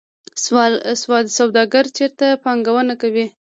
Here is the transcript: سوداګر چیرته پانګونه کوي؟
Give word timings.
سوداګر 1.37 1.85
چیرته 1.97 2.27
پانګونه 2.43 2.93
کوي؟ 3.01 3.25